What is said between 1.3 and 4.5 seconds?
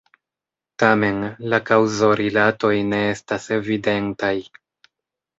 la kaŭzorilatoj ne estas evidentaj.